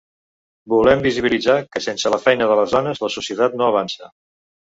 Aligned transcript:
Volem 0.73 1.03
visibilitzar 1.07 1.57
que 1.75 1.81
sense 1.87 2.11
la 2.13 2.19
feina 2.23 2.47
de 2.53 2.57
les 2.61 2.73
dones 2.77 3.03
la 3.05 3.11
societat 3.17 3.59
no 3.61 3.69
avança. 3.69 4.11